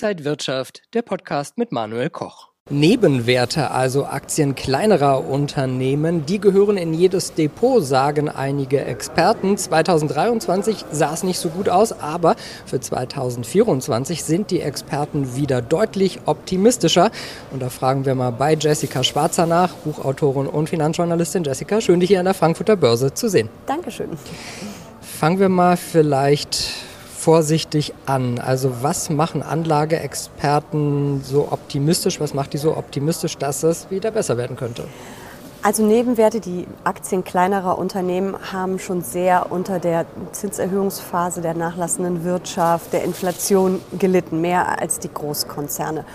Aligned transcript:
Inside 0.00 0.24
Wirtschaft, 0.24 0.82
der 0.94 1.02
Podcast 1.02 1.58
mit 1.58 1.72
Manuel 1.72 2.08
Koch. 2.08 2.50
Nebenwerte, 2.70 3.72
also 3.72 4.04
Aktien 4.04 4.54
kleinerer 4.54 5.28
Unternehmen, 5.28 6.24
die 6.24 6.38
gehören 6.38 6.76
in 6.76 6.94
jedes 6.94 7.34
Depot, 7.34 7.82
sagen 7.82 8.28
einige 8.28 8.84
Experten. 8.84 9.58
2023 9.58 10.84
sah 10.92 11.14
es 11.14 11.24
nicht 11.24 11.40
so 11.40 11.48
gut 11.48 11.68
aus, 11.68 11.90
aber 11.90 12.36
für 12.64 12.78
2024 12.78 14.22
sind 14.22 14.52
die 14.52 14.60
Experten 14.60 15.34
wieder 15.34 15.62
deutlich 15.62 16.20
optimistischer. 16.26 17.10
Und 17.50 17.60
da 17.60 17.68
fragen 17.68 18.06
wir 18.06 18.14
mal 18.14 18.30
bei 18.30 18.54
Jessica 18.54 19.02
Schwarzer 19.02 19.46
nach, 19.46 19.74
Buchautorin 19.74 20.46
und 20.46 20.68
Finanzjournalistin. 20.68 21.42
Jessica, 21.42 21.80
schön 21.80 21.98
dich 21.98 22.10
hier 22.10 22.20
an 22.20 22.26
der 22.26 22.34
Frankfurter 22.34 22.76
Börse 22.76 23.14
zu 23.14 23.28
sehen. 23.28 23.48
Dankeschön. 23.66 24.10
Fangen 25.18 25.40
wir 25.40 25.48
mal 25.48 25.76
vielleicht 25.76 26.47
vorsichtig 27.28 27.92
an. 28.06 28.38
Also 28.38 28.76
was 28.80 29.10
machen 29.10 29.42
Anlageexperten 29.42 31.20
so 31.22 31.48
optimistisch? 31.50 32.20
Was 32.20 32.32
macht 32.32 32.54
die 32.54 32.56
so 32.56 32.74
optimistisch, 32.74 33.36
dass 33.36 33.62
es 33.62 33.90
wieder 33.90 34.12
besser 34.12 34.38
werden 34.38 34.56
könnte? 34.56 34.84
Also 35.62 35.84
Nebenwerte, 35.84 36.40
die 36.40 36.66
Aktien 36.84 37.24
kleinerer 37.24 37.76
Unternehmen 37.76 38.34
haben 38.50 38.78
schon 38.78 39.02
sehr 39.02 39.52
unter 39.52 39.78
der 39.78 40.06
Zinserhöhungsphase 40.32 41.42
der 41.42 41.52
nachlassenden 41.52 42.24
Wirtschaft, 42.24 42.94
der 42.94 43.04
Inflation 43.04 43.82
gelitten, 43.98 44.40
mehr 44.40 44.80
als 44.80 44.98
die 44.98 45.12
Großkonzerne. 45.12 46.06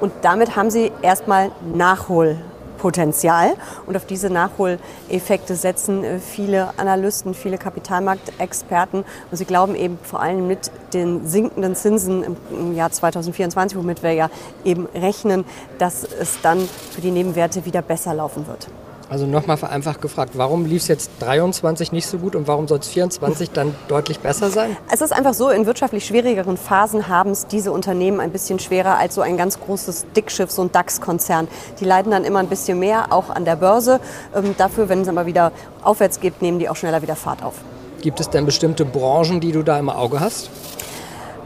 Und 0.00 0.10
damit 0.22 0.56
haben 0.56 0.70
sie 0.70 0.90
erstmal 1.02 1.50
Nachhol 1.74 2.38
Potenzial. 2.78 3.54
Und 3.86 3.96
auf 3.96 4.06
diese 4.06 4.30
Nachholeffekte 4.30 5.54
setzen 5.54 6.04
äh, 6.04 6.18
viele 6.18 6.78
Analysten, 6.78 7.34
viele 7.34 7.58
Kapitalmarktexperten. 7.58 9.04
Und 9.30 9.36
sie 9.36 9.44
glauben 9.44 9.74
eben 9.74 9.98
vor 10.02 10.20
allem 10.20 10.46
mit 10.46 10.70
den 10.92 11.26
sinkenden 11.26 11.74
Zinsen 11.74 12.36
im 12.50 12.74
Jahr 12.74 12.90
2024, 12.90 13.76
womit 13.78 14.02
wir 14.02 14.12
ja 14.12 14.30
eben 14.64 14.86
rechnen, 14.94 15.44
dass 15.78 16.04
es 16.04 16.40
dann 16.42 16.60
für 16.90 17.00
die 17.00 17.10
Nebenwerte 17.10 17.64
wieder 17.64 17.82
besser 17.82 18.14
laufen 18.14 18.46
wird. 18.46 18.68
Also 19.12 19.26
nochmal 19.26 19.58
vereinfacht 19.58 20.00
gefragt, 20.00 20.30
warum 20.38 20.64
lief 20.64 20.80
es 20.80 20.88
jetzt 20.88 21.10
23 21.20 21.92
nicht 21.92 22.06
so 22.06 22.16
gut 22.16 22.34
und 22.34 22.48
warum 22.48 22.66
soll 22.66 22.78
es 22.78 22.88
24 22.88 23.50
dann 23.50 23.74
deutlich 23.86 24.20
besser 24.20 24.48
sein? 24.48 24.74
Es 24.90 25.02
ist 25.02 25.12
einfach 25.12 25.34
so, 25.34 25.50
in 25.50 25.66
wirtschaftlich 25.66 26.06
schwierigeren 26.06 26.56
Phasen 26.56 27.08
haben 27.08 27.32
es 27.32 27.46
diese 27.46 27.72
Unternehmen 27.72 28.20
ein 28.20 28.30
bisschen 28.30 28.58
schwerer 28.58 28.96
als 28.96 29.14
so 29.14 29.20
ein 29.20 29.36
ganz 29.36 29.60
großes 29.60 30.06
Dickschiff, 30.16 30.50
so 30.50 30.62
ein 30.62 30.72
DAX-Konzern. 30.72 31.46
Die 31.78 31.84
leiden 31.84 32.10
dann 32.10 32.24
immer 32.24 32.38
ein 32.38 32.48
bisschen 32.48 32.78
mehr, 32.78 33.12
auch 33.12 33.28
an 33.28 33.44
der 33.44 33.56
Börse. 33.56 34.00
Ähm, 34.34 34.54
dafür, 34.56 34.88
wenn 34.88 35.02
es 35.02 35.08
aber 35.08 35.26
wieder 35.26 35.52
aufwärts 35.82 36.18
geht, 36.18 36.40
nehmen 36.40 36.58
die 36.58 36.70
auch 36.70 36.76
schneller 36.76 37.02
wieder 37.02 37.14
Fahrt 37.14 37.42
auf. 37.42 37.56
Gibt 38.00 38.18
es 38.18 38.30
denn 38.30 38.46
bestimmte 38.46 38.86
Branchen, 38.86 39.40
die 39.40 39.52
du 39.52 39.62
da 39.62 39.78
im 39.78 39.90
Auge 39.90 40.20
hast? 40.20 40.48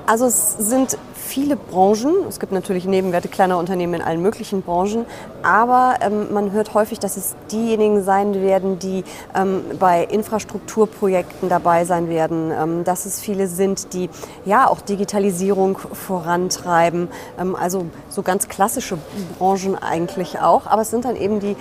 Also 0.06 0.26
es 0.26 0.54
sind 0.56 0.96
viele 1.26 1.56
Branchen. 1.56 2.14
Es 2.28 2.40
gibt 2.40 2.52
natürlich 2.52 2.86
Nebenwerte 2.86 3.28
kleiner 3.28 3.58
Unternehmen 3.58 3.94
in 3.94 4.02
allen 4.02 4.22
möglichen 4.22 4.62
Branchen. 4.62 5.04
Aber 5.42 5.96
ähm, 6.00 6.32
man 6.32 6.52
hört 6.52 6.72
häufig, 6.74 6.98
dass 6.98 7.16
es 7.16 7.34
diejenigen 7.50 8.02
sein 8.02 8.40
werden, 8.40 8.78
die 8.78 9.04
ähm, 9.34 9.62
bei 9.78 10.04
Infrastrukturprojekten 10.04 11.48
dabei 11.48 11.84
sein 11.84 12.08
werden. 12.08 12.52
Ähm, 12.52 12.84
dass 12.84 13.04
es 13.04 13.20
viele 13.20 13.48
sind, 13.48 13.92
die 13.92 14.08
ja 14.44 14.68
auch 14.68 14.80
Digitalisierung 14.80 15.78
vorantreiben. 15.78 17.08
Ähm, 17.38 17.56
also 17.56 17.86
so 18.08 18.22
ganz 18.22 18.48
klassische 18.48 18.98
Branchen 19.38 19.76
eigentlich 19.76 20.38
auch. 20.38 20.66
Aber 20.66 20.82
es 20.82 20.90
sind 20.90 21.04
dann 21.04 21.16
eben 21.16 21.40
die, 21.40 21.56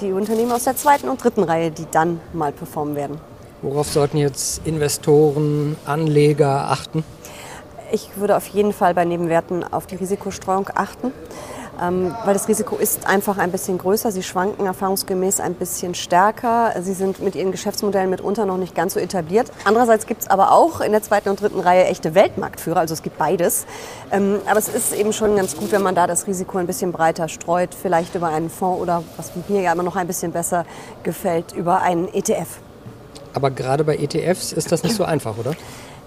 die 0.00 0.12
Unternehmen 0.12 0.52
aus 0.52 0.64
der 0.64 0.76
zweiten 0.76 1.08
und 1.08 1.24
dritten 1.24 1.42
Reihe, 1.42 1.70
die 1.70 1.86
dann 1.90 2.20
mal 2.32 2.52
performen 2.52 2.94
werden. 2.94 3.18
Worauf 3.62 3.88
sollten 3.88 4.18
jetzt 4.18 4.60
Investoren, 4.64 5.76
Anleger 5.84 6.70
achten? 6.70 7.02
Ich 7.90 8.10
würde 8.16 8.36
auf 8.36 8.46
jeden 8.48 8.72
Fall 8.72 8.94
bei 8.94 9.04
Nebenwerten 9.04 9.64
auf 9.64 9.86
die 9.86 9.96
Risikostreuung 9.96 10.68
achten, 10.74 11.10
ähm, 11.80 12.14
weil 12.24 12.34
das 12.34 12.46
Risiko 12.46 12.76
ist 12.76 13.06
einfach 13.06 13.38
ein 13.38 13.50
bisschen 13.50 13.78
größer. 13.78 14.12
Sie 14.12 14.22
schwanken 14.22 14.66
erfahrungsgemäß 14.66 15.40
ein 15.40 15.54
bisschen 15.54 15.94
stärker. 15.94 16.74
Sie 16.82 16.92
sind 16.92 17.22
mit 17.22 17.34
ihren 17.34 17.50
Geschäftsmodellen 17.50 18.10
mitunter 18.10 18.44
noch 18.44 18.58
nicht 18.58 18.74
ganz 18.74 18.92
so 18.94 19.00
etabliert. 19.00 19.50
Andererseits 19.64 20.06
gibt 20.06 20.22
es 20.22 20.28
aber 20.28 20.52
auch 20.52 20.82
in 20.82 20.92
der 20.92 21.02
zweiten 21.02 21.30
und 21.30 21.40
dritten 21.40 21.60
Reihe 21.60 21.86
echte 21.86 22.14
Weltmarktführer, 22.14 22.80
also 22.80 22.92
es 22.92 23.02
gibt 23.02 23.16
beides. 23.16 23.64
Ähm, 24.10 24.40
aber 24.46 24.58
es 24.58 24.68
ist 24.68 24.92
eben 24.92 25.14
schon 25.14 25.36
ganz 25.36 25.56
gut, 25.56 25.72
wenn 25.72 25.82
man 25.82 25.94
da 25.94 26.06
das 26.06 26.26
Risiko 26.26 26.58
ein 26.58 26.66
bisschen 26.66 26.92
breiter 26.92 27.28
streut, 27.28 27.74
vielleicht 27.74 28.14
über 28.14 28.28
einen 28.28 28.50
Fonds 28.50 28.82
oder, 28.82 29.02
was 29.16 29.32
mir 29.48 29.62
ja 29.62 29.72
immer 29.72 29.82
noch 29.82 29.96
ein 29.96 30.06
bisschen 30.06 30.32
besser 30.32 30.66
gefällt, 31.04 31.52
über 31.52 31.80
einen 31.80 32.12
ETF. 32.12 32.58
Aber 33.32 33.50
gerade 33.50 33.84
bei 33.84 33.96
ETFs 33.96 34.52
ist 34.52 34.72
das 34.72 34.82
nicht 34.82 34.94
so 34.94 35.04
einfach, 35.04 35.38
oder? 35.38 35.54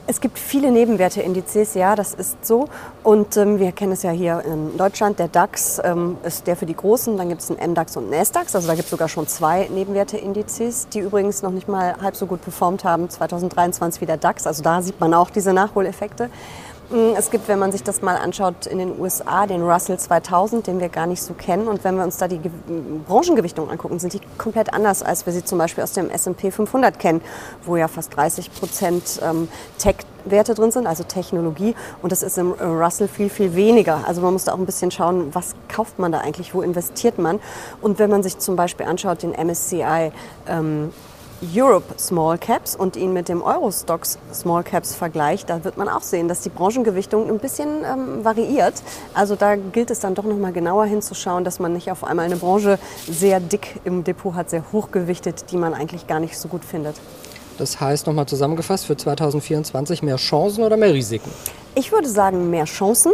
Es 0.08 0.20
gibt 0.20 0.40
viele 0.40 0.72
Nebenwerteindizes, 0.72 1.76
ja, 1.76 1.96
das 1.96 2.14
ist 2.14 2.46
so. 2.46 2.68
Und 3.04 3.38
ähm, 3.38 3.60
wir 3.60 3.72
kennen 3.72 3.92
es 3.92 4.04
ja 4.04 4.12
hier 4.12 4.44
in 4.46 4.76
Deutschland. 4.76 5.20
Der 5.20 5.28
DAX 5.28 5.80
ähm, 5.84 6.18
ist 6.24 6.48
der 6.48 6.56
für 6.56 6.66
die 6.66 6.76
Großen. 6.76 7.16
Dann 7.18 7.30
gibt 7.30 7.42
es 7.42 7.52
einen 7.52 7.72
MDAX 7.72 7.96
und 7.98 8.12
einen 8.12 8.26
SDAX. 8.26 8.56
Also 8.56 8.68
da 8.68 8.74
gibt 8.74 8.86
es 8.86 8.92
sogar 8.92 9.08
schon 9.08 9.28
zwei 9.28 9.70
Nebenwerteindizes, 9.70 10.90
die 10.90 11.00
übrigens 11.00 11.44
noch 11.44 11.52
nicht 11.52 11.68
mal 11.68 11.96
halb 12.02 12.16
so 12.16 12.26
gut 12.26 12.42
performt 12.42 12.84
haben 12.84 13.10
2023 13.10 14.02
wie 14.02 14.06
der 14.06 14.18
DAX. 14.18 14.48
Also 14.48 14.64
da 14.64 14.82
sieht 14.82 15.00
man 15.00 15.14
auch 15.14 15.30
diese 15.30 15.54
Nachholeffekte. 15.54 16.30
Es 17.16 17.32
gibt, 17.32 17.48
wenn 17.48 17.58
man 17.58 17.72
sich 17.72 17.84
das 17.84 18.02
mal 18.02 18.18
anschaut, 18.18 18.66
in 18.66 18.78
den 18.78 19.00
USA 19.00 19.48
den 19.48 19.62
Russell 19.62 19.98
2000, 19.98 20.68
den 20.68 20.82
wir 20.82 20.90
gar 20.90 21.08
nicht 21.08 21.22
so 21.22 21.34
kennen. 21.34 21.70
Und 21.70 21.86
wenn 21.86 21.96
wir 21.96 22.04
uns 22.04 22.18
da 22.18 22.28
die 22.28 22.42
Branchengewichtung 23.08 23.70
angucken, 23.70 23.98
sind 23.98 24.12
die 24.12 24.20
komplett 24.38 24.74
anders, 24.74 25.02
als 25.02 25.26
wir 25.26 25.32
sie 25.32 25.46
zum 25.46 25.58
Beispiel 25.58 25.86
aus 25.86 25.94
dem 25.94 26.10
S&P 26.10 26.52
500 26.52 27.00
kennen, 27.00 27.22
wo 27.66 27.78
ja 27.78 27.88
fast 27.88 28.14
30 28.18 28.54
Prozent 28.54 29.22
ähm, 29.24 29.48
Tech-Werte 29.78 30.54
drin 30.54 30.72
sind, 30.72 30.86
also 30.86 31.04
Technologie. 31.04 31.76
Und 32.02 32.12
das 32.12 32.24
ist 32.24 32.38
im 32.38 32.52
Russell 32.52 33.08
viel, 33.08 33.30
viel 33.30 33.56
weniger. 33.56 34.02
Also 34.06 34.22
man 34.22 34.34
muss 34.34 34.44
da 34.44 34.54
auch 34.54 34.60
ein 34.60 34.66
bisschen 34.66 34.92
schauen, 34.92 35.34
was 35.34 35.56
kauft 35.70 35.98
man 35.98 36.12
da 36.12 36.20
eigentlich, 36.20 36.54
wo 36.54 36.62
investiert 36.62 37.20
man. 37.20 37.40
Und 37.82 38.00
wenn 38.00 38.10
man 38.10 38.22
sich 38.22 38.38
zum 38.40 38.58
Beispiel 38.58 38.86
anschaut, 38.86 39.24
den 39.24 39.32
MSCI 39.32 40.12
ähm, 40.46 40.92
Europe 41.42 41.98
Small 41.98 42.38
Caps 42.38 42.76
und 42.76 42.96
ihn 42.96 43.14
mit 43.14 43.28
dem 43.28 43.42
Eurostox 43.42 44.20
Small 44.34 44.64
Caps 44.64 44.94
vergleicht, 44.94 45.50
da 45.50 45.64
wird 45.64 45.76
man 45.78 45.90
auch 45.90 46.02
sehen, 46.02 46.28
dass 46.28 46.42
die 46.42 46.50
Branchengewichtung 46.50 47.30
ein 47.30 47.40
bisschen 47.40 47.84
ähm, 47.84 48.24
variiert. 48.24 48.76
Also 49.14 49.36
da 49.36 49.56
gilt 49.56 49.90
es 49.90 50.00
dann 50.00 50.14
doch 50.14 50.24
noch 50.24 50.38
mal 50.38 50.54
genauer 50.54 50.86
hinzuschauen, 50.86 51.44
dass 51.44 51.60
man 51.60 51.74
nicht 51.74 51.90
auf 51.90 52.04
einmal 52.04 52.26
eine 52.26 52.36
Branche 52.36 52.78
sehr 53.10 53.40
dick 53.40 53.82
im 53.84 54.04
Depot 54.04 54.36
hat, 54.36 54.50
sehr 54.50 54.64
hochgewichtet, 54.72 55.52
die 55.52 55.58
man 55.58 55.74
eigentlich 55.74 56.06
gar 56.06 56.20
nicht 56.20 56.38
so 56.38 56.48
gut 56.48 56.64
findet. 56.64 56.96
Das 57.58 57.82
heißt 57.82 58.08
nochmal 58.08 58.28
zusammengefasst 58.28 58.86
für 58.86 58.96
2024 58.96 60.04
mehr 60.04 60.18
Chancen 60.18 60.64
oder 60.64 60.78
mehr 60.78 60.94
Risiken? 60.94 61.32
Ich 61.76 61.92
würde 61.92 62.08
sagen 62.08 62.50
mehr 62.50 62.66
Chancen. 62.66 63.14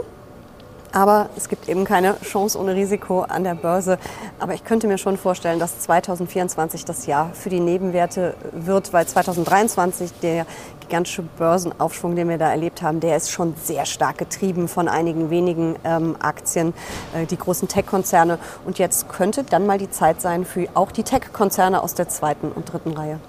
Aber 0.91 1.29
es 1.35 1.49
gibt 1.49 1.69
eben 1.69 1.85
keine 1.85 2.19
Chance 2.21 2.59
ohne 2.59 2.75
Risiko 2.75 3.21
an 3.21 3.43
der 3.43 3.55
Börse. 3.55 3.97
Aber 4.39 4.53
ich 4.53 4.63
könnte 4.63 4.87
mir 4.87 4.97
schon 4.97 5.17
vorstellen, 5.17 5.59
dass 5.59 5.79
2024 5.79 6.85
das 6.85 7.05
Jahr 7.05 7.31
für 7.33 7.49
die 7.49 7.59
Nebenwerte 7.59 8.35
wird, 8.51 8.93
weil 8.93 9.05
2023 9.05 10.13
der 10.21 10.45
gigantische 10.79 11.21
Börsenaufschwung, 11.21 12.15
den 12.15 12.29
wir 12.29 12.37
da 12.37 12.49
erlebt 12.49 12.81
haben, 12.81 12.99
der 12.99 13.17
ist 13.17 13.29
schon 13.29 13.55
sehr 13.61 13.85
stark 13.85 14.17
getrieben 14.17 14.67
von 14.67 14.87
einigen 14.87 15.29
wenigen 15.29 15.75
ähm, 15.83 16.15
Aktien, 16.19 16.73
äh, 17.13 17.25
die 17.25 17.37
großen 17.37 17.67
Tech-Konzerne. 17.67 18.39
Und 18.65 18.79
jetzt 18.79 19.09
könnte 19.09 19.43
dann 19.43 19.65
mal 19.65 19.77
die 19.77 19.91
Zeit 19.91 20.21
sein 20.21 20.45
für 20.45 20.67
auch 20.73 20.91
die 20.91 21.03
Tech-Konzerne 21.03 21.83
aus 21.83 21.93
der 21.93 22.07
zweiten 22.07 22.51
und 22.51 22.71
dritten 22.71 22.93
Reihe 22.93 23.19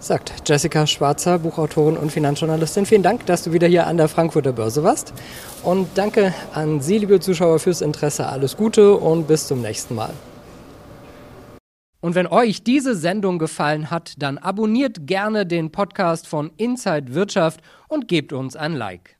sagt 0.00 0.48
Jessica 0.48 0.86
Schwarzer, 0.86 1.38
Buchautorin 1.38 1.96
und 1.96 2.10
Finanzjournalistin. 2.10 2.86
Vielen 2.86 3.02
Dank, 3.02 3.26
dass 3.26 3.44
du 3.44 3.52
wieder 3.52 3.68
hier 3.68 3.86
an 3.86 3.98
der 3.98 4.08
Frankfurter 4.08 4.52
Börse 4.52 4.82
warst. 4.82 5.12
Und 5.62 5.86
danke 5.94 6.34
an 6.54 6.80
Sie, 6.80 6.98
liebe 6.98 7.20
Zuschauer, 7.20 7.58
fürs 7.58 7.82
Interesse. 7.82 8.26
Alles 8.26 8.56
Gute 8.56 8.94
und 8.94 9.28
bis 9.28 9.46
zum 9.46 9.60
nächsten 9.60 9.94
Mal. 9.94 10.12
Und 12.00 12.14
wenn 12.14 12.26
euch 12.26 12.64
diese 12.64 12.94
Sendung 12.94 13.38
gefallen 13.38 13.90
hat, 13.90 14.14
dann 14.16 14.38
abonniert 14.38 15.06
gerne 15.06 15.44
den 15.44 15.70
Podcast 15.70 16.26
von 16.26 16.50
Inside 16.56 17.14
Wirtschaft 17.14 17.60
und 17.88 18.08
gebt 18.08 18.32
uns 18.32 18.56
ein 18.56 18.72
Like. 18.72 19.19